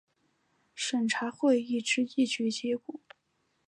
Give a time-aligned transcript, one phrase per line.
[0.73, 2.99] 审查会议之议决结果